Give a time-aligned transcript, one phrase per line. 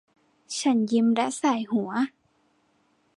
[0.59, 1.91] ฉันยิ้มและส่ายหัว